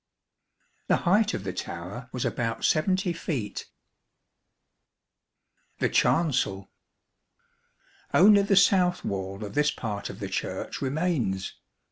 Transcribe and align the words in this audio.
The 0.87 0.95
height 1.05 1.35
of 1.35 1.43
the 1.43 1.53
tower 1.53 2.09
was 2.11 2.25
about 2.25 2.65
70 2.65 3.13
feet. 3.13 3.67
The 5.77 5.89
Chancel. 5.89 6.71
Only 8.11 8.41
the 8.41 8.55
south 8.55 9.05
wall 9.05 9.45
of 9.45 9.53
this 9.53 9.69
part 9.69 10.09
of 10.09 10.19
the 10.19 10.27
Church 10.27 10.81
remains. 10.81 11.53